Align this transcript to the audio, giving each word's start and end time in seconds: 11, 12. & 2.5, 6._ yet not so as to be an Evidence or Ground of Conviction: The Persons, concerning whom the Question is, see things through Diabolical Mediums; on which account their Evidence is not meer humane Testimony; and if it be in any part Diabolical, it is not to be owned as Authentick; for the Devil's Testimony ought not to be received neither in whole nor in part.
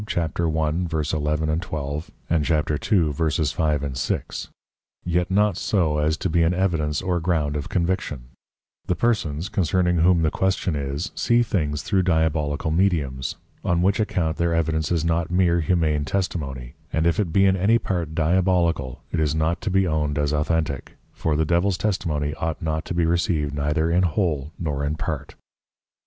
11, 0.03 0.31
12. 0.31 0.51
& 0.89 0.91
2.5, 0.91 3.13
6._ 3.13 4.47
yet 5.05 5.29
not 5.29 5.55
so 5.55 5.99
as 5.99 6.17
to 6.17 6.27
be 6.27 6.41
an 6.41 6.55
Evidence 6.55 7.03
or 7.03 7.19
Ground 7.19 7.55
of 7.55 7.69
Conviction: 7.69 8.23
The 8.87 8.95
Persons, 8.95 9.47
concerning 9.47 9.99
whom 9.99 10.23
the 10.23 10.31
Question 10.31 10.75
is, 10.75 11.11
see 11.13 11.43
things 11.43 11.83
through 11.83 12.01
Diabolical 12.01 12.71
Mediums; 12.71 13.35
on 13.63 13.83
which 13.83 13.99
account 13.99 14.37
their 14.37 14.55
Evidence 14.55 14.91
is 14.91 15.05
not 15.05 15.29
meer 15.29 15.59
humane 15.61 16.03
Testimony; 16.05 16.73
and 16.91 17.05
if 17.05 17.19
it 17.19 17.31
be 17.31 17.45
in 17.45 17.55
any 17.55 17.77
part 17.77 18.15
Diabolical, 18.15 19.03
it 19.11 19.19
is 19.19 19.35
not 19.35 19.61
to 19.61 19.69
be 19.69 19.85
owned 19.85 20.17
as 20.17 20.33
Authentick; 20.33 20.93
for 21.13 21.35
the 21.35 21.45
Devil's 21.45 21.77
Testimony 21.77 22.33
ought 22.39 22.59
not 22.59 22.85
to 22.85 22.95
be 22.95 23.05
received 23.05 23.53
neither 23.53 23.91
in 23.91 24.01
whole 24.01 24.51
nor 24.57 24.83
in 24.83 24.95
part. 24.95 25.35